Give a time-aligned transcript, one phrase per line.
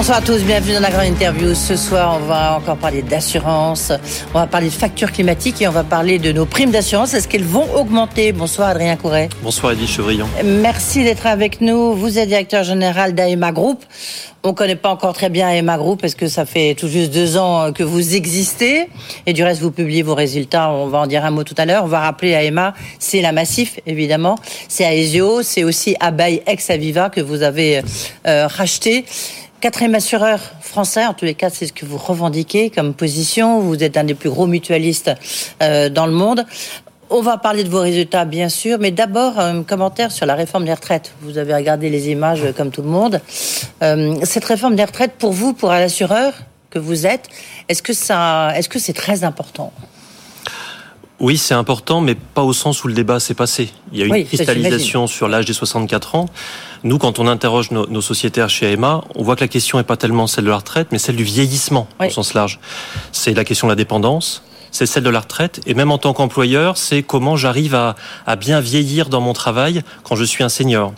[0.00, 1.54] Bonsoir à tous, bienvenue dans la grande interview.
[1.54, 3.92] Ce soir, on va encore parler d'assurance,
[4.32, 7.12] on va parler de factures climatiques et on va parler de nos primes d'assurance.
[7.12, 8.32] Est-ce qu'elles vont augmenter?
[8.32, 9.28] Bonsoir Adrien Couret.
[9.42, 10.26] Bonsoir Edwige Chevrillon.
[10.42, 11.92] Merci d'être avec nous.
[11.92, 13.84] Vous êtes directeur général d'AEMA Group.
[14.42, 17.36] On connaît pas encore très bien AEMA Group parce que ça fait tout juste deux
[17.36, 18.88] ans que vous existez.
[19.26, 20.70] Et du reste, vous publiez vos résultats.
[20.70, 21.84] On va en dire un mot tout à l'heure.
[21.84, 24.36] On va rappeler AEMA, c'est la Massif, évidemment.
[24.66, 27.82] C'est Aesio, c'est aussi Abeille ex-Aviva que vous avez
[28.26, 29.04] euh, racheté.
[29.60, 33.60] Quatrième assureur français, en tous les cas, c'est ce que vous revendiquez comme position.
[33.60, 35.10] Vous êtes un des plus gros mutualistes
[35.62, 36.46] euh, dans le monde.
[37.10, 40.64] On va parler de vos résultats, bien sûr, mais d'abord un commentaire sur la réforme
[40.64, 41.12] des retraites.
[41.20, 43.20] Vous avez regardé les images comme tout le monde.
[43.82, 46.32] Euh, cette réforme des retraites, pour vous, pour un assureur
[46.70, 47.28] que vous êtes,
[47.68, 49.74] est-ce que ça, est-ce que c'est très important?
[51.20, 53.70] Oui, c'est important, mais pas au sens où le débat s'est passé.
[53.92, 56.26] Il y a Oui, une cristallisation sur l'âge des 64 ans.
[56.82, 59.84] Nous, quand on interroge nos, nos sociétaires chez AMA, on voit que la question n'est
[59.84, 62.06] pas tellement celle de la retraite, mais celle du vieillissement Oui.
[62.06, 62.58] au sens large.
[63.12, 66.12] C'est la question de la dépendance, c'est celle de la retraite, et même en tant
[66.14, 70.48] qu'employeur, c'est comment j'arrive à, à bien vieillir dans mon travail quand je suis un
[70.48, 70.94] senior.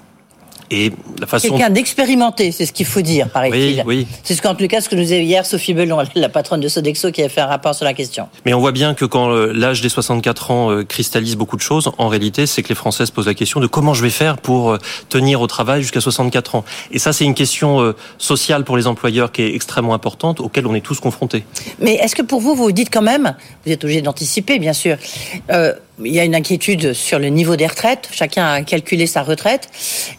[0.73, 1.51] Et la façon...
[1.51, 3.83] Quelqu'un d'expérimenté, c'est ce qu'il faut dire, paraît-il.
[3.87, 4.07] Oui, oui.
[4.25, 6.69] C'est ce qu'en tout cas ce que nous disait hier Sophie Bellon, la patronne de
[6.69, 8.27] Sodexo, qui a fait un rapport sur la question.
[8.47, 11.63] Mais on voit bien que quand euh, l'âge des 64 ans euh, cristallise beaucoup de
[11.63, 14.11] choses, en réalité, c'est que les Français se posent la question de comment je vais
[14.11, 14.79] faire pour euh,
[15.11, 16.65] tenir au travail jusqu'à 64 ans.
[16.91, 20.75] Et ça, c'est une question sociale pour les employeurs qui est extrêmement importante, auquel on
[20.75, 21.45] est tous confrontés.
[21.81, 23.35] Mais est-ce que pour vous, vous vous dites quand même,
[23.67, 24.97] vous êtes obligé d'anticiper, bien sûr,
[25.51, 28.09] euh, il y a une inquiétude sur le niveau des retraites.
[28.13, 29.69] Chacun a calculé sa retraite.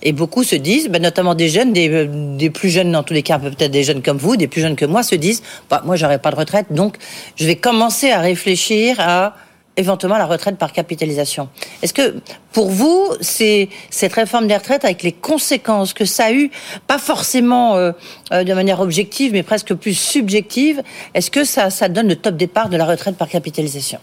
[0.01, 3.13] Et beaucoup se disent, ben, notamment des jeunes, des, euh, des plus jeunes dans tous
[3.13, 5.81] les cas, peut-être des jeunes comme vous, des plus jeunes que moi, se disent, bah,
[5.85, 6.95] moi, j'aurai pas de retraite, donc
[7.35, 9.35] je vais commencer à réfléchir à
[9.75, 11.49] éventuellement la retraite par capitalisation.
[11.81, 12.15] Est-ce que
[12.51, 16.51] pour vous, cette réforme des retraites avec les conséquences que ça a eu,
[16.85, 17.91] pas forcément euh,
[18.31, 20.83] euh, de manière objective, mais presque plus subjective,
[21.15, 23.99] est-ce que ça donne le top départ de la retraite par capitalisation?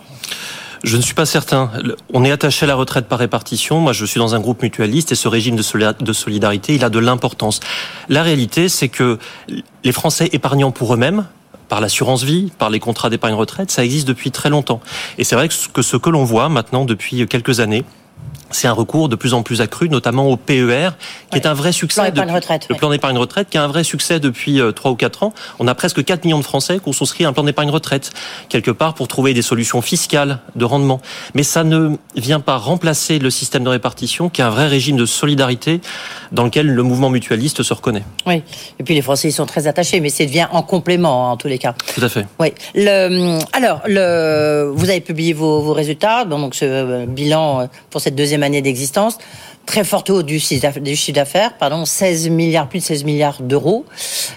[0.82, 1.70] Je ne suis pas certain.
[2.14, 3.80] On est attaché à la retraite par répartition.
[3.80, 6.84] Moi, je suis dans un groupe mutualiste et ce régime de soli- de solidarité, il
[6.84, 7.60] a de l'importance.
[8.08, 9.18] La réalité, c'est que
[9.84, 11.26] les Français épargnant pour eux-mêmes,
[11.68, 14.80] par l'assurance vie, par les contrats d'épargne retraite, ça existe depuis très longtemps.
[15.18, 17.84] Et c'est vrai que, ce que l'on voit maintenant depuis quelques années,
[18.50, 20.90] c'est un recours de plus en plus accru, notamment au PER,
[21.30, 22.10] qui est un vrai succès.
[22.12, 22.78] Plan depuis- retraite, le ouais.
[22.78, 25.32] plan d'épargne retraite, qui a un vrai succès depuis euh, trois ou quatre ans.
[25.58, 28.10] On a presque 4 millions de Français qui ont souscrit un plan d'épargne retraite,
[28.48, 31.00] quelque part pour trouver des solutions fiscales de rendement.
[31.34, 34.96] Mais ça ne vient pas remplacer le système de répartition, qui est un vrai régime
[34.96, 35.80] de solidarité
[36.32, 38.04] dans lequel le mouvement mutualiste se reconnaît.
[38.26, 38.42] Oui.
[38.78, 41.36] Et puis les Français, ils sont très attachés, mais c'est devient en complément, hein, en
[41.36, 41.74] tous les cas.
[41.94, 42.26] Tout à fait.
[42.38, 42.52] Oui.
[42.74, 48.00] Le, alors, le, vous avez publié vos, vos résultats, donc ce euh, bilan euh, pour
[48.00, 49.18] cette deuxième année d'existence.
[49.66, 53.84] Très forte hausse du chiffre d'affaires, pardon, 16 milliards, plus de 16 milliards d'euros,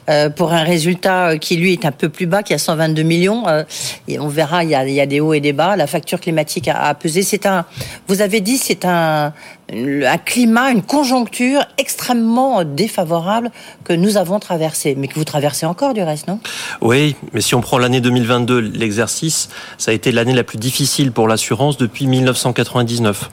[0.09, 3.01] euh, pour un résultat euh, qui lui est un peu plus bas, qui a 122
[3.01, 3.47] millions.
[3.47, 3.63] euh,
[4.07, 5.75] et on verra, il y, a, des hauts et des bas.
[5.75, 7.23] La facture climatique a, pesé.
[7.23, 7.65] C'est un,
[8.07, 9.33] vous avez dit, c'est un,
[9.71, 13.49] un climat, une conjoncture extrêmement défavorable
[13.85, 16.39] que nous avons traversé, mais que vous traversez encore du reste, non?
[16.81, 21.11] Oui, mais si on prend l'année 2022, l'exercice, ça a été l'année la plus difficile
[21.11, 23.29] pour l'assurance depuis 1999.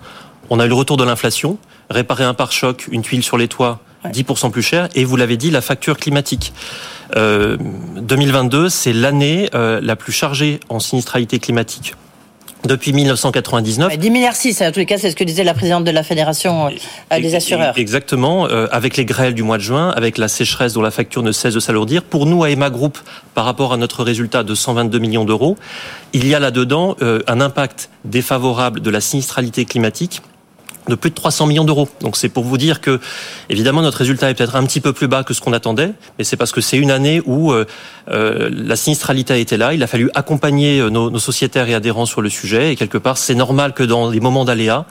[0.50, 3.80] On a eu le retour de l'inflation, réparer un pare-choc, une tuile sur les toits,
[4.02, 4.12] Ouais.
[4.12, 6.54] 10% plus cher, et vous l'avez dit, la facture climatique.
[7.16, 7.58] Euh,
[8.00, 11.94] 2022, c'est l'année euh, la plus chargée en sinistralité climatique
[12.64, 13.88] depuis 1999.
[13.88, 15.90] Ouais, 10 milliards 6, en tous les cas, c'est ce que disait la présidente de
[15.90, 17.74] la Fédération euh, des assureurs.
[17.78, 21.22] Exactement, euh, avec les grêles du mois de juin, avec la sécheresse dont la facture
[21.22, 22.02] ne cesse de s'alourdir.
[22.02, 22.98] Pour nous, à Emma Group,
[23.34, 25.56] par rapport à notre résultat de 122 millions d'euros,
[26.12, 30.22] il y a là-dedans euh, un impact défavorable de la sinistralité climatique
[30.88, 31.88] de plus de 300 millions d'euros.
[32.00, 33.00] Donc c'est pour vous dire que,
[33.48, 36.24] évidemment, notre résultat est peut-être un petit peu plus bas que ce qu'on attendait, mais
[36.24, 37.66] c'est parce que c'est une année où euh,
[38.10, 39.74] euh, la sinistralité été là.
[39.74, 43.18] Il a fallu accompagner euh, nos, sociétaires et adhérents sur le sujet, et quelque part,
[43.18, 44.86] c'est normal que dans les moments d'aléa,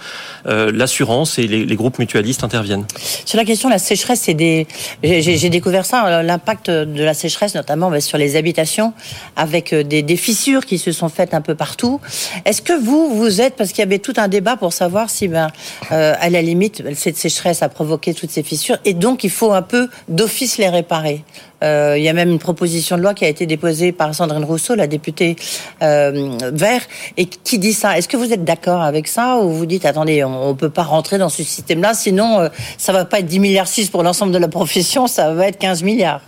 [0.46, 2.86] l'assurance et les, groupes mutualistes interviennent.
[3.26, 4.68] Sur la question de la sécheresse, des.
[5.02, 8.94] J'ai découvert ça, l'impact de la sécheresse, notamment bah, sur les habitations,
[9.36, 12.00] avec des, des fissures qui se sont faites un peu partout.
[12.46, 15.28] Est-ce que vous, vous êtes, parce qu'il y avait tout un débat pour savoir si,
[15.28, 15.50] ben,
[15.92, 19.52] euh, à la limite, cette sécheresse a provoqué toutes ces fissures, et donc il faut
[19.52, 21.24] un peu d'office les réparer.
[21.64, 24.46] Euh, il y a même une proposition de loi qui a été déposée par Sandrine
[24.46, 25.36] Rousseau, la députée
[25.82, 26.82] euh, vert,
[27.18, 27.98] et qui dit ça.
[27.98, 30.84] Est-ce que vous êtes d'accord avec ça ou vous dites attendez, on, on peut pas
[30.84, 34.32] rentrer dans ce système-là, sinon euh, ça va pas être 10 milliards 6 pour l'ensemble
[34.32, 36.22] de la profession, ça va être 15 milliards?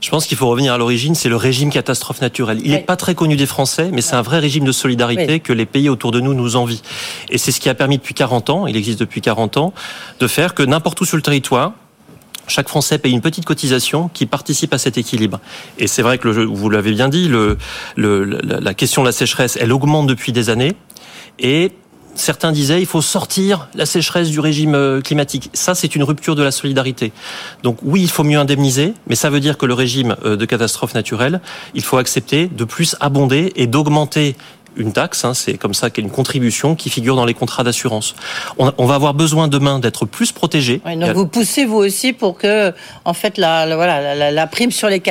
[0.00, 2.60] Je pense qu'il faut revenir à l'origine, c'est le régime catastrophe naturelle.
[2.64, 5.52] Il n'est pas très connu des Français, mais c'est un vrai régime de solidarité que
[5.52, 6.80] les pays autour de nous nous envient.
[7.30, 9.72] Et c'est ce qui a permis depuis 40 ans, il existe depuis 40 ans,
[10.20, 11.72] de faire que n'importe où sur le territoire,
[12.46, 15.40] chaque Français paye une petite cotisation qui participe à cet équilibre.
[15.78, 17.58] Et c'est vrai que vous l'avez bien dit, le,
[17.96, 20.74] la question de la sécheresse, elle augmente depuis des années.
[21.38, 21.72] Et
[22.14, 25.50] certains disaient il faut sortir la sécheresse du régime euh, climatique.
[25.52, 27.12] Ça, c'est une rupture de la solidarité.
[27.62, 30.44] Donc oui, il faut mieux indemniser, mais ça veut dire que le régime euh, de
[30.44, 31.40] catastrophe naturelle,
[31.74, 34.36] il faut accepter de plus abonder et d'augmenter
[34.78, 37.34] une taxe, hein, c'est comme ça qu'il y a une contribution qui figure dans les
[37.34, 38.14] contrats d'assurance.
[38.58, 40.80] On, va avoir besoin demain d'être plus protégés.
[40.84, 42.72] donc vous poussez vous aussi pour que,
[43.04, 45.02] en fait, la, voilà, la, prime sur les,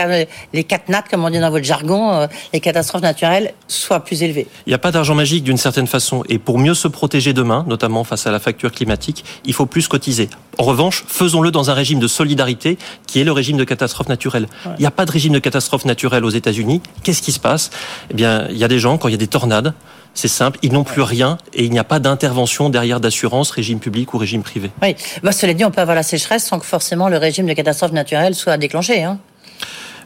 [0.53, 4.23] les quatre nattes, comme on dit dans votre jargon, euh, les catastrophes naturelles, soit plus
[4.23, 4.47] élevée.
[4.65, 6.23] Il n'y a pas d'argent magique d'une certaine façon.
[6.29, 9.87] Et pour mieux se protéger demain, notamment face à la facture climatique, il faut plus
[9.87, 10.29] cotiser.
[10.57, 14.47] En revanche, faisons-le dans un régime de solidarité qui est le régime de catastrophe naturelle.
[14.65, 16.81] Il n'y a pas de régime de catastrophe naturelle aux États-Unis.
[17.03, 17.69] Qu'est-ce qui se passe?
[18.09, 19.73] Eh bien, il y a des gens, quand il y a des tornades,
[20.15, 23.79] c'est simple, ils n'ont plus rien et il n'y a pas d'intervention derrière d'assurance, régime
[23.79, 24.71] public ou régime privé.
[24.81, 27.53] Oui, bah, cela dit, on peut avoir la sécheresse sans que forcément le régime de
[27.53, 29.03] catastrophe naturelle soit déclenché.
[29.03, 29.19] Hein.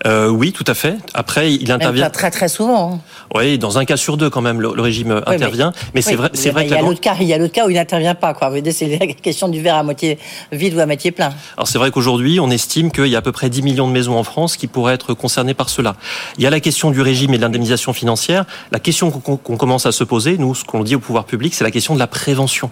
[0.06, 0.98] Euh, oui, tout à fait.
[1.14, 2.10] Après, il intervient.
[2.10, 2.94] très très souvent.
[2.94, 3.00] Hein.
[3.36, 5.74] Oui, dans un cas sur deux quand même, le, régime intervient.
[5.94, 7.68] Mais, c'est vrai, c'est vrai qu'il y a l'autre cas, il y a l'autre cas
[7.68, 8.34] où il n'intervient pas.
[8.34, 8.52] Quoi.
[8.72, 10.18] C'est la question du verre à moitié
[10.52, 11.32] vide ou à moitié plein.
[11.58, 13.94] Alors c'est vrai qu'aujourd'hui, on estime qu'il y a à peu près 10 millions de
[13.94, 15.96] maisons en France qui pourraient être concernées par cela.
[16.38, 18.46] Il y a la question du régime et de l'indemnisation financière.
[18.72, 21.64] La question qu'on commence à se poser, nous, ce qu'on dit au pouvoir public, c'est
[21.64, 22.72] la question de la prévention.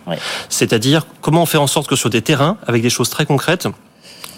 [0.50, 3.68] C'est-à-dire comment on fait en sorte que sur des terrains, avec des choses très concrètes,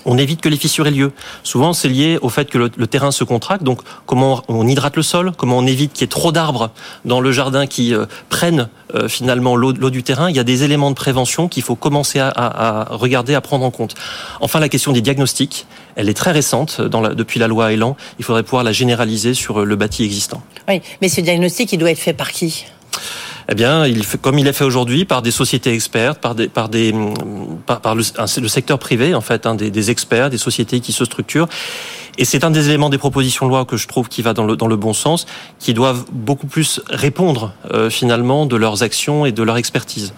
[0.05, 1.11] on évite que les fissures aient lieu.
[1.43, 3.63] Souvent, c'est lié au fait que le, terrain se contracte.
[3.63, 5.31] Donc, comment on hydrate le sol?
[5.37, 6.71] Comment on évite qu'il y ait trop d'arbres
[7.05, 10.29] dans le jardin qui euh, prennent euh, finalement l'eau du terrain?
[10.29, 13.71] Il y a des éléments de prévention qu'il faut commencer à, regarder, à prendre en
[13.71, 13.95] compte.
[14.39, 15.65] Enfin, la question des diagnostics,
[15.95, 17.95] elle est très récente depuis la loi Elan.
[18.19, 20.41] Il faudrait pouvoir la généraliser sur le bâti existant.
[20.67, 22.65] Oui, mais ce diagnostic, il doit être fait par qui?
[23.51, 26.47] Eh bien, il fait, comme il est fait aujourd'hui par des sociétés expertes, par des,
[26.47, 26.95] par des,
[27.65, 28.01] par, le,
[28.47, 31.49] secteur privé en fait, hein, des, experts, des sociétés qui se structurent.
[32.17, 34.45] Et c'est un des éléments des propositions de loi que je trouve qui va dans
[34.45, 35.25] le, dans le bon sens,
[35.59, 40.13] qui doivent beaucoup plus répondre euh, finalement de leurs actions et de leur expertise.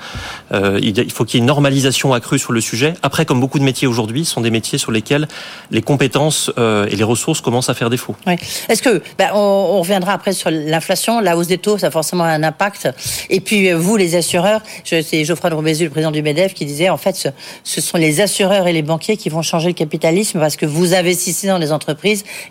[0.52, 2.94] Euh, il faut qu'il y ait une normalisation accrue sur le sujet.
[3.04, 5.28] Après, comme beaucoup de métiers aujourd'hui, sont des métiers sur lesquels
[5.72, 8.16] les compétences euh, et les ressources commencent à faire défaut.
[8.26, 8.36] Oui.
[8.70, 11.92] Est-ce que ben, on, on, reviendra après sur l'inflation, la hausse des taux, ça a
[11.92, 12.90] forcément un impact.
[13.30, 16.90] Et puis vous, les assureurs, c'est Geoffroy de Robézu, le président du Medef, qui disait
[16.90, 17.30] en fait, ce,
[17.64, 20.94] ce sont les assureurs et les banquiers qui vont changer le capitalisme parce que vous
[20.94, 21.83] investissez dans les entreprises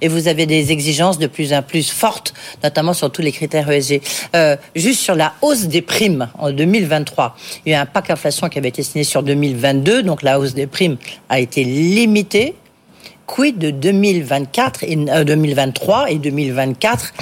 [0.00, 3.70] et vous avez des exigences de plus en plus fortes, notamment sur tous les critères
[3.70, 4.00] ESG.
[4.34, 7.37] Euh, juste sur la hausse des primes en 2023,
[7.67, 10.55] il y a un pack inflation qui avait été signé sur 2022, donc la hausse
[10.55, 10.96] des primes
[11.29, 12.55] a été limitée.
[13.26, 17.12] Quid de 2024 et 2023 euh, et 2024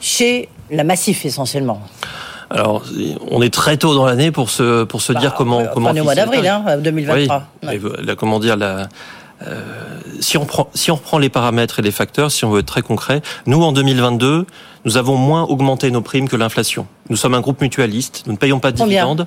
[0.00, 1.80] chez la Massif essentiellement?
[2.50, 2.82] Alors,
[3.30, 5.90] on est très tôt dans l'année pour se pour se bah, dire comment comment.
[5.90, 7.42] On est au mois d'avril, hein, 2023.
[7.62, 7.80] Oui,
[8.18, 8.88] comment dire la
[9.42, 12.60] euh, si on prend si on reprend les paramètres et les facteurs, si on veut
[12.60, 14.46] être très concret, nous en 2022,
[14.84, 16.86] nous avons moins augmenté nos primes que l'inflation.
[17.10, 19.26] Nous sommes un groupe mutualiste, nous ne payons pas de dividendes.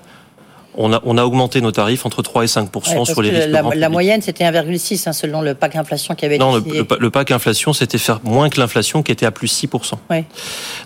[0.80, 3.50] On a, on a augmenté nos tarifs entre 3 et 5% sur les risques.
[3.50, 6.86] La, la moyenne, c'était 1,6% hein, selon le pack inflation qui avait été Non, le,
[7.00, 9.94] le, pack inflation, c'était faire moins que l'inflation qui était à plus 6%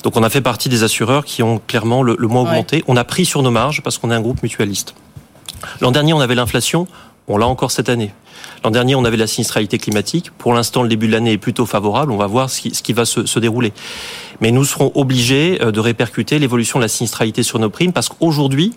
[0.03, 2.85] Donc on a fait partie des assureurs qui ont clairement le, moins augmenté.
[2.87, 4.95] On a pris sur nos marges parce qu'on est un groupe mutualiste.
[5.81, 6.87] L'an dernier, on avait l'inflation,
[7.27, 8.13] on l'a encore cette année.
[8.63, 10.29] L'an dernier, on avait la sinistralité climatique.
[10.37, 12.11] Pour l'instant, le début de l'année est plutôt favorable.
[12.11, 13.73] On va voir ce qui, va se, dérouler.
[14.39, 18.09] Mais nous serons obligés euh, de répercuter l'évolution de la sinistralité sur nos primes parce
[18.09, 18.73] qu'aujourd'hui,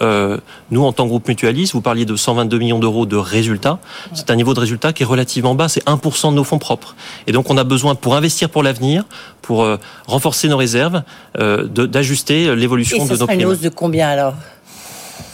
[0.00, 0.38] euh,
[0.70, 3.78] nous, en tant que groupe mutualiste, vous parliez de 122 millions d'euros de résultats.
[4.12, 5.68] C'est un niveau de résultat qui est relativement bas.
[5.68, 6.96] C'est 1% de nos fonds propres.
[7.26, 9.04] Et donc, on a besoin, pour investir pour l'avenir,
[9.42, 9.76] pour euh,
[10.06, 11.02] renforcer nos réserves,
[11.36, 13.40] d'ajuster l'évolution de nos primes.
[13.40, 14.34] une hausse de combien alors?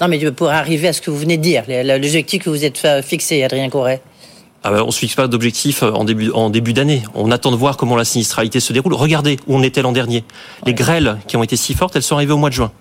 [0.01, 2.87] Non, mais pour arriver à ce que vous venez de dire, l'objectif que vous êtes
[3.03, 4.03] fixé, Adrien Corret.
[4.67, 7.03] Ah ben, on ne se fixe pas d'objectif euh, en début, en début d'année.
[7.15, 8.95] On attend de voir comment la sinistralité se déroule.
[8.95, 10.25] Regardez où on était l'an dernier.
[10.65, 12.73] Les grêles qui ont été si fortes, elles sont arrivées au mois de juin.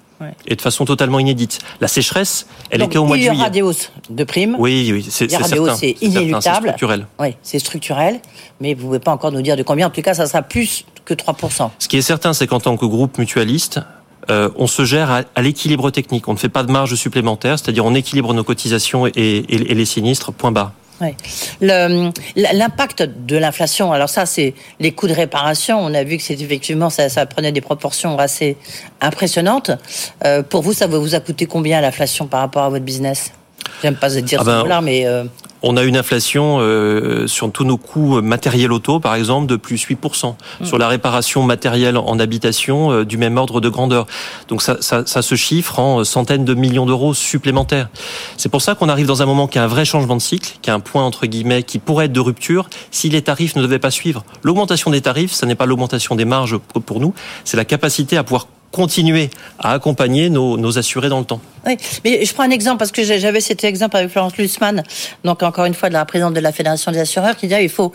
[0.48, 1.60] Et de façon totalement inédite.
[1.81, 3.36] La sécheresse, elle était au mois de juillet.
[3.36, 4.55] Il y aura des hausses de primes.
[4.57, 5.75] Oui, oui, c'est certain.
[5.75, 6.41] C'est inéluctable.
[6.41, 7.07] C'est structurel.
[7.19, 8.22] Oui, c'est structurel.
[8.62, 9.88] Mais vous ne pouvez pas encore nous dire de combien.
[9.88, 11.72] En tout cas, ça sera plus que 3%.
[11.77, 13.81] Ce qui est certain, c'est qu'en tant que groupe mutualiste,
[14.30, 16.27] euh, on se gère à, l'équilibre technique.
[16.27, 20.32] On ne fait pas de marge supplémentaire, c'est-à-dire on équilibre nos cotisations et, les sinistres,
[20.32, 20.74] point bas.
[21.60, 25.80] L'impact de l'inflation, alors ça, c'est les coûts de réparation.
[25.80, 28.56] On a vu que c'est effectivement ça, prenait des proportions assez
[29.01, 29.72] impressionnantes.
[30.24, 33.32] Euh, pour vous, ça vous a coûté combien l'inflation par rapport à votre business?
[33.82, 35.25] J'aime pas dire ah ben, mais euh,
[35.63, 39.88] On a une inflation euh, sur tous nos coûts matériels auto, par exemple, de plus
[39.88, 40.36] 8%.
[40.60, 40.65] Mm.
[40.65, 44.05] Sur la réparation matérielle en habitation, euh, du même ordre de grandeur.
[44.50, 47.89] Donc ça, ça, ça se chiffre en centaines de millions d'euros supplémentaires.
[48.38, 50.58] C'est pour ça qu'on arrive dans un moment qui a un vrai changement de cycle,
[50.62, 53.62] qui a un point entre guillemets qui pourrait être de rupture si les tarifs ne
[53.62, 54.24] devaient pas suivre.
[54.43, 57.13] L'augmentation des tarifs, ce n'est pas l'augmentation des marges pour nous,
[57.46, 59.29] c'est la capacité à pouvoir continuer
[59.60, 61.39] à accompagner nos, nos, assurés dans le temps.
[61.65, 64.84] Oui, mais je prends un exemple parce que j'avais cet exemple avec Florence Lussmann,
[65.24, 67.70] donc encore une fois de la présidente de la Fédération des assureurs, qui dit il
[67.70, 67.91] faut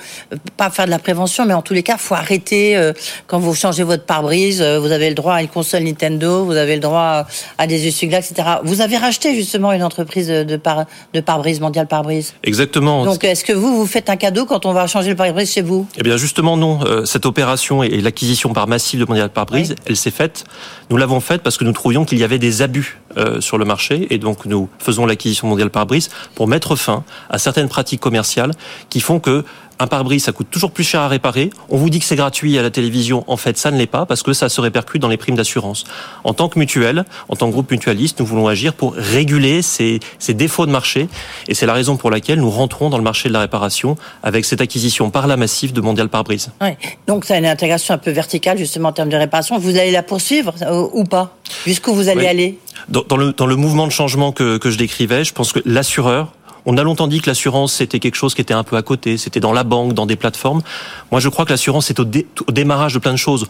[0.56, 2.92] pas faire de la prévention, mais en tous les cas, faut arrêter euh,
[3.26, 6.56] quand vous changez votre pare-brise, euh, vous avez le droit à une console Nintendo, vous
[6.56, 7.26] avez le droit
[7.58, 8.48] à des essuie-glaces, etc.
[8.64, 12.34] Vous avez racheté justement une entreprise de par de pare-brise mondiale pare-brise.
[12.44, 13.04] Exactement.
[13.04, 15.62] Donc est-ce que vous vous faites un cadeau quand on va changer le pare-brise chez
[15.62, 15.86] vous?
[15.96, 16.80] Eh bien justement non.
[16.84, 20.44] Euh, cette opération et l'acquisition par massif de mondial pare-brise, elle s'est faite
[20.90, 24.06] nous l'avons faite parce que nous trouvions qu'il y avait des abus euh, le marché
[24.10, 28.52] et donc nous faisons l'acquisition mondiale par brise pour mettre fin à certaines pratiques commerciales
[28.88, 29.44] qui font que
[29.78, 31.50] un pare-brise, ça coûte toujours plus cher à réparer.
[31.68, 33.24] On vous dit que c'est gratuit à la télévision.
[33.26, 35.84] En fait, ça ne l'est pas parce que ça se répercute dans les primes d'assurance.
[36.24, 40.00] En tant que mutuelle, en tant que groupe mutualiste, nous voulons agir pour réguler ces,
[40.18, 41.08] ces défauts de marché.
[41.46, 44.44] Et c'est la raison pour laquelle nous rentrons dans le marché de la réparation avec
[44.44, 46.50] cette acquisition par la massive de Mondial Pare-Brise.
[46.60, 46.76] Ouais.
[47.06, 49.58] Donc, ça a une intégration un peu verticale, justement, en termes de réparation.
[49.58, 51.36] Vous allez la poursuivre euh, ou pas?
[51.66, 52.58] Jusqu'où vous allez aller?
[52.88, 55.60] Dans, dans, le, dans le mouvement de changement que, que je décrivais, je pense que
[55.64, 56.32] l'assureur
[56.66, 59.16] on a longtemps dit que l'assurance c'était quelque chose qui était un peu à côté,
[59.16, 60.62] c'était dans la banque, dans des plateformes.
[61.10, 62.04] Moi, je crois que l'assurance est au,
[62.50, 63.46] démarrage de plein de choses.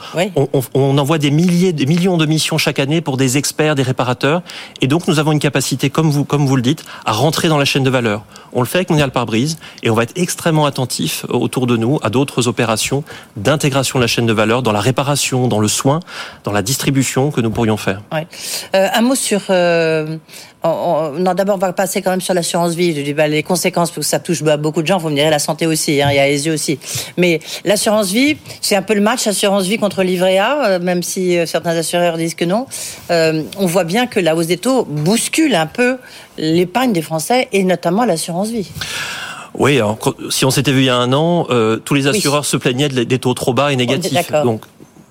[0.74, 4.42] On, envoie des milliers, des millions de missions chaque année pour des experts, des réparateurs,
[4.80, 7.58] et donc nous avons une capacité, comme vous, comme vous le dites, à rentrer dans
[7.58, 8.24] la chaîne de valeur.
[8.52, 11.98] On le fait avec Mondial Pare-Brise, et on va être extrêmement attentif autour de nous
[12.02, 13.04] à d'autres opérations
[13.36, 16.00] d'intégration de la chaîne de valeur dans la réparation, dans le soin,
[16.44, 18.02] dans la distribution que nous pourrions faire.
[18.74, 20.16] Euh, un mot sur euh,
[20.64, 22.97] non, d'abord, on va passer quand même sur l'assurance vie.
[22.98, 24.98] Je dis, bah, les conséquences, parce que ça touche bah, beaucoup de gens.
[24.98, 26.78] Vous me direz la santé aussi, hein, il y a les yeux aussi.
[27.16, 31.02] Mais l'assurance vie, c'est un peu le match assurance vie contre livret A, euh, même
[31.02, 32.66] si euh, certains assureurs disent que non.
[33.10, 35.98] Euh, on voit bien que la hausse des taux bouscule un peu
[36.36, 38.68] l'épargne des Français et notamment l'assurance vie.
[39.54, 39.80] Oui,
[40.30, 41.48] si on s'était vu il y a un an,
[41.84, 44.30] tous les assureurs se plaignaient des taux trop bas et négatifs.
[44.44, 44.62] Donc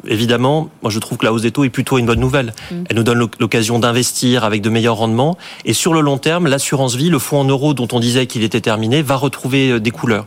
[0.07, 2.53] évidemment, moi je trouve que la hausse des taux est plutôt une bonne nouvelle.
[2.71, 2.75] Mm.
[2.89, 5.37] Elle nous donne l'occasion d'investir avec de meilleurs rendements.
[5.65, 8.43] Et sur le long terme, l'assurance vie, le fonds en euros dont on disait qu'il
[8.43, 10.25] était terminé, va retrouver euh, des couleurs.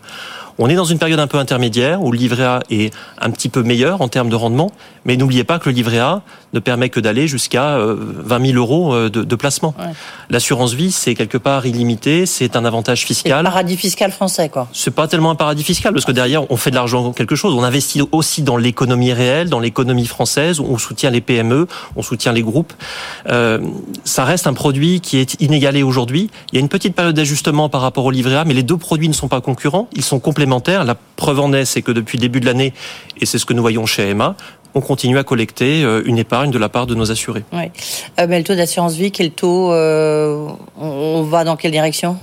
[0.63, 3.49] On est dans une période un peu intermédiaire où le livret A est un petit
[3.49, 4.71] peu meilleur en termes de rendement,
[5.07, 6.21] mais n'oubliez pas que le livret A
[6.53, 9.75] ne permet que d'aller jusqu'à 20 euh, 000 euros euh, de, placement.
[10.29, 13.47] L'assurance vie, c'est quelque part illimité, c'est un avantage fiscal.
[13.47, 14.69] Un paradis fiscal français, quoi.
[14.75, 17.55] C'est pas tellement un paradis fiscal, parce que derrière, on fait de l'argent quelque chose.
[17.55, 22.33] On investit aussi dans l'économie réelle, dans l'économie française, on soutient les PME, on soutient
[22.33, 22.75] les groupes.
[23.31, 23.61] Euh,
[24.05, 26.31] ça reste un produit qui est inégalé aujourd'hui.
[26.53, 28.77] Il y a une petite période d'ajustement par rapport au livret A, mais les deux
[28.77, 32.19] produits ne sont pas concurrents, ils sont complémentaires la preuve en est, c'est que depuis
[32.19, 32.73] le début de l'année,
[33.21, 34.37] et c'est ce que nous voyons chez Emma,
[34.75, 37.45] on continue à collecter euh, une épargne de la part de nos assurés.
[37.53, 37.71] Oui.
[38.19, 40.47] Euh, mais le taux d'assurance vie, quel taux euh,
[40.79, 42.19] On va dans quelle direction?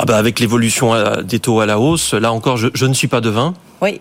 [0.00, 0.92] Ah bah avec l'évolution
[1.24, 3.54] des taux à la hausse, là encore, je, je ne suis pas devin.
[3.82, 4.00] Oui,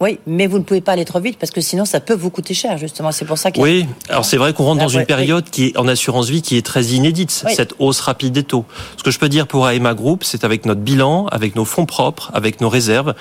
[0.00, 2.30] oui, mais vous ne pouvez pas aller trop vite parce que sinon ça peut vous
[2.30, 3.10] coûter cher justement.
[3.10, 3.60] C'est pour ça que.
[3.60, 6.56] Oui, alors c'est vrai qu'on rentre dans une période qui est en assurance vie qui
[6.56, 8.64] est très inédite, cette hausse rapide des taux.
[8.96, 11.86] Ce que je peux dire pour AEMA Group, c'est avec notre bilan, avec nos fonds
[11.86, 13.14] propres, avec nos réserves,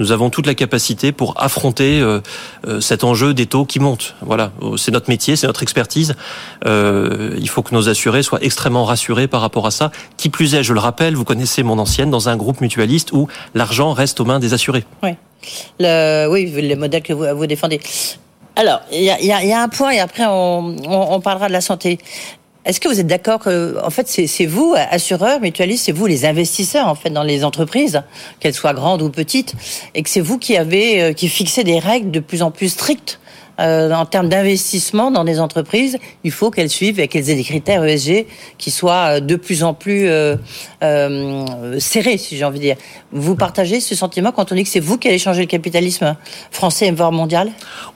[0.00, 2.20] nous avons toute la capacité pour affronter euh,
[2.66, 4.16] euh, cet enjeu des taux qui montent.
[4.20, 6.16] Voilà, c'est notre métier, c'est notre expertise.
[6.66, 9.92] Euh, il faut que nos assurés soient extrêmement rassurés par rapport à ça.
[10.16, 13.28] Qui plus est, je le rappelle, vous connaissez mon ancienne dans un groupe mutualiste où
[13.54, 14.84] l'argent reste aux mains des assurés.
[15.04, 15.10] Oui
[15.78, 17.80] le, oui, les modèles que vous, défendez.
[18.56, 21.60] Alors, il y a, y a, un point et après on, on, parlera de la
[21.60, 21.98] santé.
[22.64, 26.24] Est-ce que vous êtes d'accord que, en fait, c'est vous, assureurs, mutualistes, c'est vous les
[26.24, 28.02] investisseurs, en fait, dans les entreprises,
[28.40, 29.54] qu'elles soient grandes ou petites,
[29.94, 32.70] et que c'est vous qui avez, euh, qui fixez des règles de plus en plus
[32.70, 33.18] strictes
[33.60, 37.44] euh, en termes d'investissement dans des entreprises, il faut qu'elles suivent et qu'elles aient des
[37.44, 38.26] critères ESG
[38.58, 40.36] qui soient euh, de plus en plus euh,
[40.82, 42.76] euh, serrés, si j'ai envie de dire.
[43.12, 46.16] Vous partagez ce sentiment quand on dit que c'est vous qui allez changer le capitalisme
[46.50, 47.50] français et voire mondial?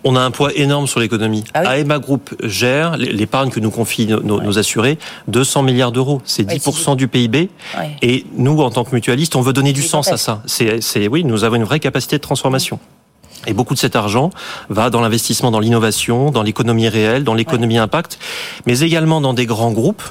[0.05, 1.45] On a un poids énorme sur l'économie.
[1.55, 4.99] Ah AEMA Group gère l'épargne que nous confient nos, assurés,
[5.29, 6.23] 200 milliards d'euros.
[6.25, 7.51] C'est 10% du PIB.
[8.03, 10.43] Et nous, en tant que mutualistes, on veut donner du sens à ça.
[10.47, 12.79] C'est oui, nous avons une vraie capacité de transformation.
[13.49, 14.31] Et beaucoup de cet argent
[14.69, 18.19] va dans l'investissement dans l'innovation, dans l'économie réelle, dans l'économie impact,
[18.67, 20.03] mais également dans des grands groupes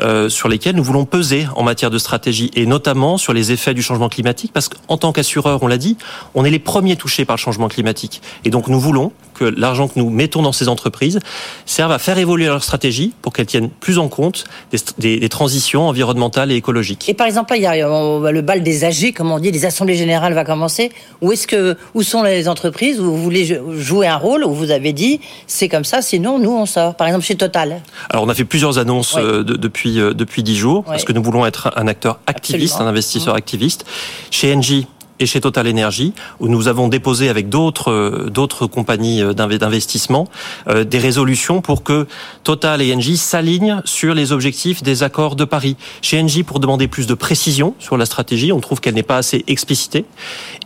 [0.00, 3.74] euh, sur lesquels nous voulons peser en matière de stratégie et notamment sur les effets
[3.74, 5.96] du changement climatique parce qu'en tant qu'assureur, on l'a dit,
[6.34, 8.22] on est les premiers touchés par le changement climatique.
[8.44, 11.18] Et donc nous voulons que l'argent que nous mettons dans ces entreprises
[11.64, 15.88] serve à faire évoluer leur stratégie pour qu'elles tiennent plus en compte des, des, transitions
[15.88, 17.08] environnementales et écologiques.
[17.08, 19.96] Et par exemple, il y a le bal des AG, comme on dit, les assemblées
[19.96, 20.92] générales va commencer.
[21.22, 24.70] Où est-ce que où sont les entreprises où vous voulez jouer un rôle où vous
[24.70, 26.94] avez dit c'est comme ça, sinon nous on sort.
[26.94, 27.80] Par exemple chez Total.
[28.10, 31.22] Alors on a fait plusieurs annonces euh, depuis euh, depuis dix jours parce que nous
[31.22, 33.38] voulons être un acteur activiste, un investisseur mmh.
[33.38, 33.86] activiste.
[34.30, 34.86] Chez Engie,
[35.20, 40.28] et chez Total Energy, où nous avons déposé avec d'autres euh, compagnies euh, d'investissement
[40.68, 42.06] euh, des résolutions pour que
[42.42, 45.76] Total et Engie s'alignent sur les objectifs des accords de Paris.
[46.00, 49.18] Chez Engie, pour demander plus de précision sur la stratégie, on trouve qu'elle n'est pas
[49.18, 50.06] assez explicitée.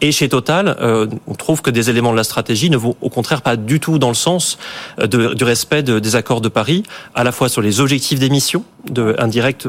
[0.00, 0.76] Et chez Total,
[1.26, 3.98] on trouve que des éléments de la stratégie ne vont au contraire pas du tout
[3.98, 4.58] dans le sens
[5.02, 6.84] du respect des accords de Paris,
[7.14, 9.68] à la fois sur les objectifs d'émissions de, indirectes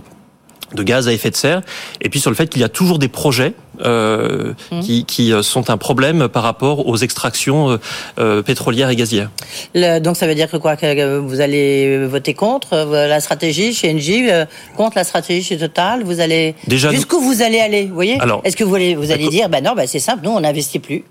[0.74, 1.62] de gaz à effet de serre,
[2.02, 4.80] et puis sur le fait qu'il y a toujours des projets euh, mmh.
[4.82, 7.78] qui, qui, euh, sont un problème par rapport aux extractions euh,
[8.20, 9.30] euh pétrolières et gazières.
[9.74, 13.94] Le, donc ça veut dire que quoi que vous allez voter contre la stratégie chez
[13.94, 14.28] Engie,
[14.76, 18.18] contre la stratégie chez Total, vous allez jusqu'où vous allez aller, vous voyez?
[18.44, 20.80] Est-ce que vous allez vous allez dire ben non, ben c'est simple, nous on n'investit
[20.80, 21.04] plus.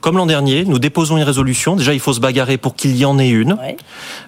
[0.00, 1.76] Comme l'an dernier, nous déposons une résolution.
[1.76, 3.56] Déjà, il faut se bagarrer pour qu'il y en ait une.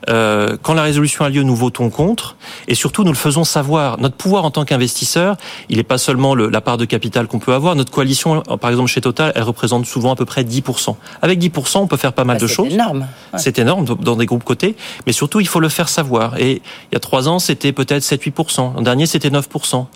[0.09, 2.37] Euh, quand la résolution a lieu, nous votons contre.
[2.69, 3.99] Et surtout, nous le faisons savoir.
[3.99, 5.37] Notre pouvoir en tant qu'investisseur,
[5.69, 7.75] il n'est pas seulement le, la part de capital qu'on peut avoir.
[7.75, 10.97] Notre coalition, par exemple chez Total, elle représente souvent à peu près 10%.
[11.23, 12.69] Avec 10%, on peut faire pas mal bah, de choses.
[12.69, 13.07] C'est énorme.
[13.37, 14.77] C'est énorme dans des groupes cotés.
[15.07, 16.39] Mais surtout, il faut le faire savoir.
[16.39, 18.75] Et il y a trois ans, c'était peut-être 7-8%.
[18.75, 19.87] L'an dernier, c'était 9%.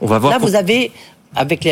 [0.00, 0.32] On va voir.
[0.32, 0.90] Là, vous avez
[1.36, 1.68] avec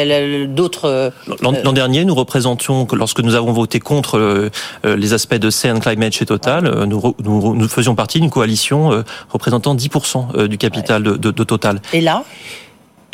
[0.54, 0.84] d'autres.
[0.86, 1.10] Euh,
[1.40, 4.50] l'an dernier, nous représentions que lorsque nous avons voté contre euh,
[4.84, 9.04] euh, les aspects de CN Climate chez Total, nous, nous, nous, faisions partie d'une coalition
[9.30, 11.80] représentant 10% du capital de, de, de, Total.
[11.92, 12.24] Et là?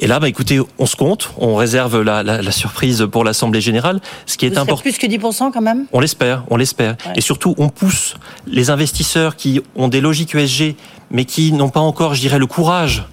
[0.00, 3.60] Et là, bah, écoutez, on se compte, on réserve la, la, la surprise pour l'Assemblée
[3.60, 4.00] générale.
[4.26, 4.82] Ce qui est important.
[4.82, 5.86] Plus que 10% quand même?
[5.92, 6.96] On l'espère, on l'espère.
[7.14, 10.74] Et surtout, on pousse les investisseurs qui ont des logiques ESG,
[11.10, 13.04] mais qui n'ont pas encore, je dirais, le courage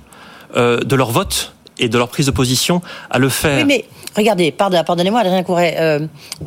[0.55, 3.57] euh, de leur vote et de leur prise de position à le faire.
[3.57, 3.85] Oui, mais
[4.15, 6.00] regardez, pardonnez-moi, Adrien Couret, euh,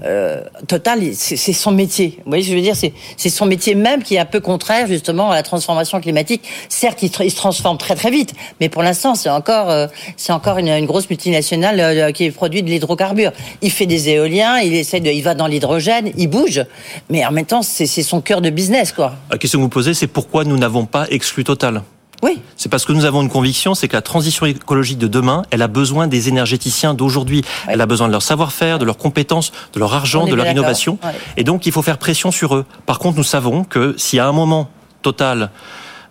[0.04, 2.14] euh, Total, c'est son métier.
[2.24, 5.30] Vous voyez, je veux dire, c'est son métier même qui est un peu contraire justement
[5.30, 6.42] à la transformation climatique.
[6.68, 10.58] Certes, il, se transforme très très vite, mais pour l'instant, c'est encore, euh, c'est encore
[10.58, 13.32] une, une, grosse multinationale qui produit de l'hydrocarbure.
[13.60, 16.62] Il fait des éoliens, il essaie de, il va dans l'hydrogène, il bouge,
[17.10, 19.14] mais en même temps, c'est son cœur de business, quoi.
[19.30, 21.82] La question que vous posez, c'est pourquoi nous n'avons pas exclu Total?
[22.24, 22.40] Oui.
[22.56, 25.60] C'est parce que nous avons une conviction, c'est que la transition écologique de demain, elle
[25.60, 27.44] a besoin des énergéticiens d'aujourd'hui.
[27.68, 30.98] Elle a besoin de leur savoir-faire, de leurs compétences, de leur argent, de leur innovation.
[31.36, 32.64] Et donc, il faut faire pression sur eux.
[32.86, 34.70] Par contre, nous savons que si à un moment,
[35.04, 35.50] Total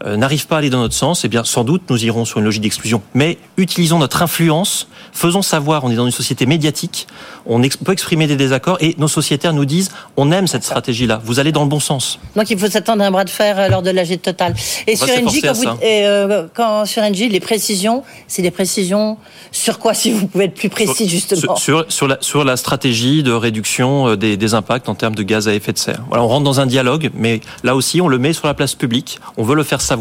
[0.05, 2.45] n'arrive pas à aller dans notre sens, eh bien sans doute nous irons sur une
[2.45, 3.01] logique d'exclusion.
[3.13, 7.07] Mais utilisons notre influence, faisons savoir, on est dans une société médiatique,
[7.45, 11.39] on peut exprimer des désaccords et nos sociétaires nous disent on aime cette stratégie-là, vous
[11.39, 12.19] allez dans le bon sens.
[12.35, 14.53] Donc il faut s'attendre à un bras de fer euh, lors de l'AG Total.
[14.87, 19.17] Et sur NG, quand, vous, euh, quand sur NG, les précisions, c'est des précisions
[19.51, 23.23] sur quoi, si vous pouvez être plus précis justement sur, sur, la, sur la stratégie
[23.23, 26.03] de réduction des, des impacts en termes de gaz à effet de serre.
[26.09, 28.75] Voilà, on rentre dans un dialogue, mais là aussi on le met sur la place
[28.75, 29.92] publique, on veut le faire savoir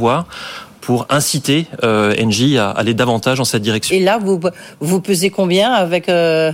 [0.83, 3.94] pour inciter euh, Engie à aller davantage dans cette direction.
[3.96, 4.40] Et là, vous,
[4.81, 6.09] vous pesez combien avec...
[6.09, 6.52] Euh...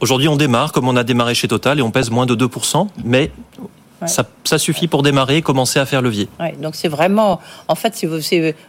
[0.00, 2.88] Aujourd'hui, on démarre comme on a démarré chez Total et on pèse moins de 2%,
[3.04, 3.30] mais
[4.06, 6.28] ça, suffit pour démarrer, commencer à faire levier.
[6.60, 8.20] donc c'est vraiment, en fait, c'est vous,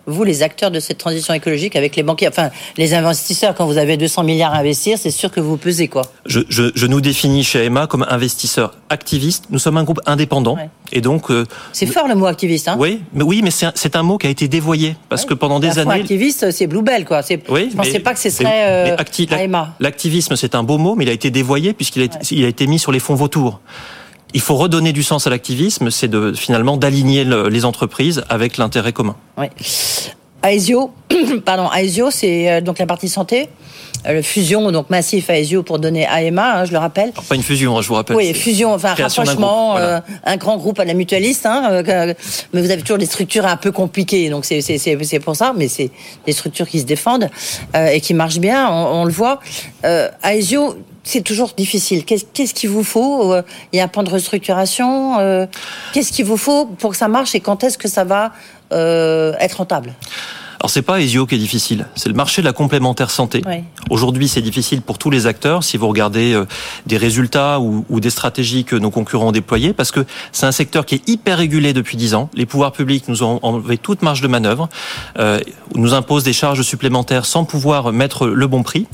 [0.06, 3.54] vous, les acteurs de cette transition écologique avec les banquiers, enfin les investisseurs.
[3.56, 6.04] Quand vous avez 200 milliards à investir, c'est sûr que vous pesez quoi.
[6.26, 9.46] Je, je, nous définis chez Emma comme investisseurs activistes.
[9.50, 10.58] Nous sommes un groupe indépendant
[10.92, 11.30] et donc.
[11.32, 14.28] Euh, c'est fort le mot activiste, hein Oui, mais oui, mais c'est un, mot qui
[14.28, 15.92] a été dévoyé parce que pendant des années.
[15.94, 17.22] Activiste, c'est Bluebell quoi.
[17.50, 18.96] Oui, je pensais pas que ce serait euh,
[19.80, 22.68] L'activisme, c'est un beau mot, mais il a été dévoyé puisqu'il a, il a été
[22.68, 23.60] mis sur les fonds vautours
[24.34, 28.94] il faut redonner du sens à l'activisme, c'est de finalement d'aligner les entreprises avec l'intérêt
[28.94, 29.16] commun.
[29.38, 29.48] Oui.
[30.44, 30.92] Aesio,
[31.46, 33.48] pardon, Aesio, c'est euh, donc la partie santé.
[34.06, 37.14] Euh, le fusion donc massif Aesio pour donner AMA, hein, je le rappelle.
[37.14, 38.18] pas une fusion, hein, je vous rappelle.
[38.18, 41.46] Oui, fusion, enfin rapprochement, euh, un grand groupe à la mutualiste.
[41.46, 41.84] Hein,
[42.54, 45.54] mais vous avez toujours des structures un peu compliquées, donc c'est c'est pour ça.
[45.56, 45.92] Mais c'est
[46.26, 47.30] des structures qui se défendent
[47.74, 49.40] et qui marchent bien, on, le voit.
[50.24, 52.06] Aesio, c'est toujours difficile.
[52.06, 55.20] Qu'est-ce qu'il vous faut euh, Il y a un plan de restructuration.
[55.20, 55.46] Euh,
[55.94, 58.32] qu'est-ce qu'il vous faut pour que ça marche et quand est-ce que ça va
[58.72, 59.94] euh, être rentable?
[60.64, 63.42] Alors c'est pas Aesio qui est difficile, c'est le marché de la complémentaire santé.
[63.90, 66.46] Aujourd'hui, c'est difficile pour tous les acteurs si vous regardez euh,
[66.86, 70.54] des résultats ou, ou, des stratégies que nos concurrents ont déployées, parce que c'est un
[70.54, 72.30] secteur qui est hyper régulé depuis 10 ans.
[72.34, 74.70] Les pouvoirs publics nous ont enlevé toute marge de manœuvre,
[75.20, 75.42] euh,
[75.76, 78.88] nous imposent des charges supplémentaires sans pouvoir mettre le bon prix.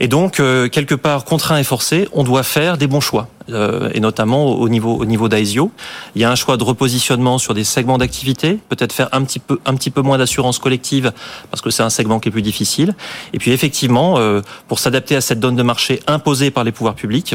[0.00, 3.28] Et donc, euh, quelque part, contraint et forcé, on doit faire des bons choix.
[3.52, 5.70] Euh, et notamment au niveau au niveau d'Aesio.
[6.14, 9.38] Il y a un choix de repositionnement sur des segments d'activité, peut-être faire un petit
[9.38, 11.12] peu un petit peu moins d'assurance collective
[11.50, 12.94] parce que c'est un segment qui est plus difficile.
[13.32, 16.94] Et puis effectivement, euh, pour s'adapter à cette donne de marché imposée par les pouvoirs
[16.94, 17.34] publics,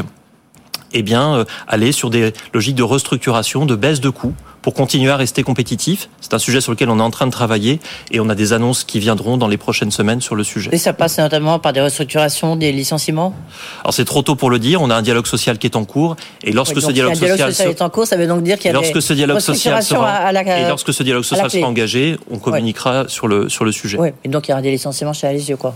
[0.92, 5.10] eh bien, euh, aller sur des logiques de restructuration, de baisse de coûts pour continuer
[5.10, 6.08] à rester compétitif.
[6.20, 8.52] C'est un sujet sur lequel on est en train de travailler et on a des
[8.52, 10.70] annonces qui viendront dans les prochaines semaines sur le sujet.
[10.72, 13.34] Et ça passe notamment par des restructurations, des licenciements?
[13.82, 15.84] Alors c'est trop tôt pour le dire, on a un dialogue social qui est en
[15.84, 18.70] cours et lorsque ce dialogue, social, est en cours, ça veut donc dire qu'il y
[18.70, 23.08] a lorsque ce dialogue social sera, et lorsque ce dialogue social sera engagé, on communiquera
[23.08, 23.98] sur le sur le sujet.
[23.98, 25.74] Oui, et donc il y aura des licenciements chez Alizio quoi.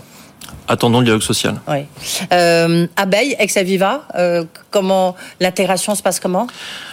[0.68, 1.60] Attendons le dialogue social.
[1.66, 1.78] Oui.
[2.32, 6.46] Euh, Abeille, ex-Aviva, euh, comment l'intégration se passe comment?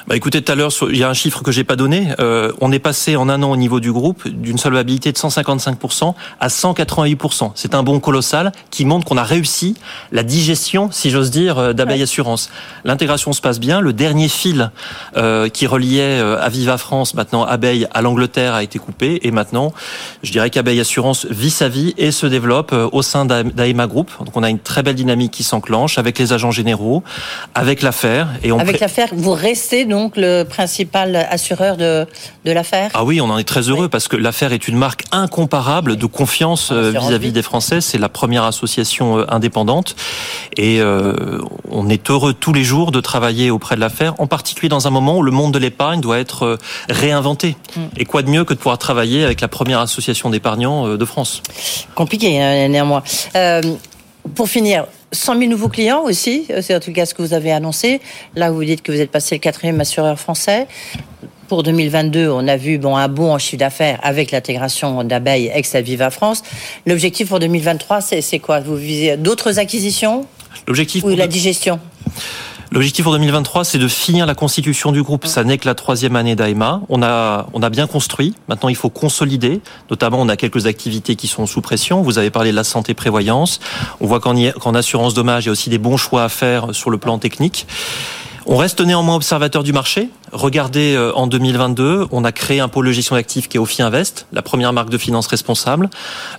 [0.07, 2.07] Bah écoutez, tout à l'heure, il y a un chiffre que j'ai pas donné.
[2.19, 6.15] Euh, on est passé en un an au niveau du groupe d'une solvabilité de 155%
[6.39, 7.51] à 188%.
[7.53, 9.75] C'est un bond colossal qui montre qu'on a réussi
[10.11, 12.49] la digestion, si j'ose dire, euh, d'Abeille Assurance.
[12.85, 13.81] L'intégration se passe bien.
[13.81, 14.71] Le dernier fil
[15.53, 19.19] qui reliait Aviva France, maintenant Abeille à l'Angleterre, a été coupé.
[19.23, 19.73] Et maintenant,
[20.23, 23.25] je dirais qu'Abeille Assurance vit sa vie et se développe au sein
[23.59, 24.09] d'AEMA Group.
[24.25, 27.03] Donc on a une très belle dynamique qui s'enclenche avec les agents généraux,
[27.53, 28.29] avec l'affaire.
[28.43, 32.07] Et on avec l'affaire, vous restez donc le principal assureur de,
[32.45, 32.91] de l'affaire?
[32.93, 36.05] Ah oui, on en est très heureux parce que l'affaire est une marque incomparable de
[36.05, 37.81] confiance euh, vis-à-vis des Français.
[37.81, 39.95] C'est la première association euh, indépendante
[40.57, 44.69] et euh, on est heureux tous les jours de travailler auprès de l'affaire, en particulier
[44.69, 46.57] dans un moment où le monde de l'épargne doit être
[46.89, 47.57] réinventé.
[47.75, 47.81] Mm.
[47.97, 51.41] Et quoi de mieux que de pouvoir travailler avec la première association d'épargnants de France?
[51.95, 52.69] Compliqué hein,
[53.61, 53.77] néanmoins.
[54.35, 57.33] pour finir, 100 000 nouveaux clients aussi, euh, c'est en tout cas ce que vous
[57.33, 58.01] avez annoncé.
[58.35, 60.67] Là, vous dites que vous êtes passé le quatrième assureur français.
[61.47, 66.11] Pour 2022, on a vu bon un bon en chiffre d'affaires avec l'intégration d'Abeille ex-Aviva
[66.11, 66.43] France.
[66.85, 68.59] L'objectif pour 2023, c'est quoi?
[68.59, 70.27] Vous visez d'autres acquisitions?
[70.67, 71.79] L'objectif ou la digestion?
[72.71, 75.25] L'objectif pour 2023, c'est de finir la constitution du groupe.
[75.25, 76.81] Ça n'est que la troisième année d'AEMA.
[76.87, 78.35] On a, on a bien construit.
[78.47, 79.61] Maintenant, il faut consolider.
[79.89, 82.03] Notamment, on a quelques activités qui sont sous pression.
[82.03, 83.59] Vous avez parlé de la santé prévoyance.
[84.01, 86.91] On voit qu'en assurance dommage, il y a aussi des bons choix à faire sur
[86.91, 87.65] le plan technique.
[88.45, 90.09] On reste néanmoins observateur du marché.
[90.31, 93.81] Regardez, euh, en 2022, on a créé un pôle de gestion d'actifs qui est Ophi
[93.81, 95.89] Invest, la première marque de finance responsable.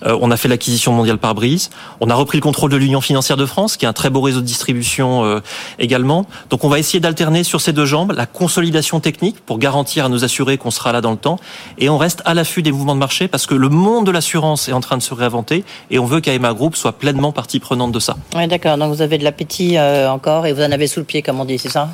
[0.06, 1.70] Euh, on a fait l'acquisition mondiale par brise.
[2.00, 4.20] On a repris le contrôle de l'Union financière de France, qui est un très beau
[4.20, 5.40] réseau de distribution euh,
[5.78, 6.26] également.
[6.50, 10.08] Donc on va essayer d'alterner sur ces deux jambes la consolidation technique pour garantir à
[10.08, 11.38] nos assurés qu'on sera là dans le temps.
[11.78, 14.68] Et on reste à l'affût des mouvements de marché parce que le monde de l'assurance
[14.68, 17.92] est en train de se réinventer et on veut qu'AMA Group soit pleinement partie prenante
[17.92, 18.16] de ça.
[18.36, 18.76] Oui, d'accord.
[18.78, 21.44] Donc vous avez de l'appétit encore et vous en avez sous le pied, comme on
[21.44, 21.88] dit, c'est ça?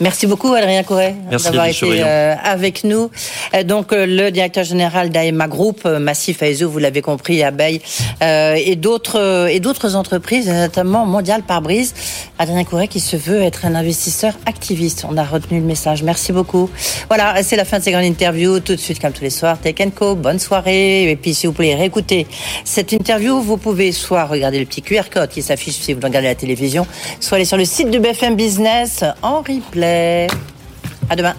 [0.00, 3.10] Merci beaucoup, Adrien Couret, d'avoir été euh, avec nous.
[3.54, 7.82] Euh, donc, euh, le directeur général d'AEMA Group, Massif AESO, vous l'avez compris, Abeille,
[8.22, 11.94] et d'autres et d'autres entreprises, notamment Mondial Pare-Brise.
[12.38, 15.04] Adrien Couret qui se veut être un investisseur activiste.
[15.06, 16.02] On a retenu le message.
[16.02, 16.70] Merci beaucoup.
[17.08, 18.60] Voilà, c'est la fin de ces grandes interviews.
[18.60, 20.14] Tout de suite, comme tous les soirs, Tech Co.
[20.14, 21.10] Bonne soirée.
[21.10, 22.26] Et puis, si vous voulez réécouter
[22.64, 26.28] cette interview, vous pouvez soit regarder le petit QR code qui s'affiche si vous regardez
[26.28, 26.86] la télévision,
[27.20, 29.89] soit aller sur le site de BFM Business en replay.
[31.08, 31.34] À demain.